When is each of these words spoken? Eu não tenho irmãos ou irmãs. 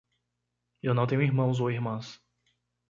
Eu 0.81 0.95
não 0.95 1.05
tenho 1.05 1.21
irmãos 1.21 1.59
ou 1.59 1.69
irmãs. 1.71 2.19